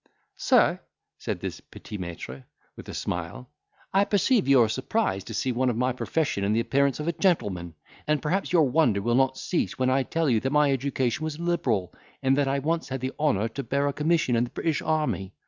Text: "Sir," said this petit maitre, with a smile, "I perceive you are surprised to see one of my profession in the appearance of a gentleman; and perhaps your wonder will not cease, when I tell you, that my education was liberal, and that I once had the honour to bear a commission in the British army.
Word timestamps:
"Sir," 0.37 0.79
said 1.19 1.39
this 1.41 1.59
petit 1.59 1.99
maitre, 1.99 2.47
with 2.75 2.89
a 2.89 2.93
smile, 2.95 3.51
"I 3.93 4.03
perceive 4.03 4.47
you 4.47 4.63
are 4.63 4.67
surprised 4.67 5.27
to 5.27 5.35
see 5.35 5.51
one 5.51 5.69
of 5.69 5.77
my 5.77 5.93
profession 5.93 6.43
in 6.43 6.53
the 6.53 6.59
appearance 6.59 6.99
of 6.99 7.07
a 7.07 7.13
gentleman; 7.13 7.75
and 8.07 8.19
perhaps 8.19 8.51
your 8.51 8.67
wonder 8.67 9.03
will 9.03 9.13
not 9.13 9.37
cease, 9.37 9.77
when 9.77 9.91
I 9.91 10.01
tell 10.01 10.27
you, 10.27 10.39
that 10.39 10.49
my 10.51 10.71
education 10.71 11.23
was 11.23 11.37
liberal, 11.39 11.93
and 12.23 12.35
that 12.35 12.47
I 12.47 12.57
once 12.57 12.89
had 12.89 13.01
the 13.01 13.13
honour 13.19 13.47
to 13.49 13.61
bear 13.61 13.85
a 13.87 13.93
commission 13.93 14.35
in 14.35 14.43
the 14.43 14.49
British 14.49 14.81
army. 14.81 15.33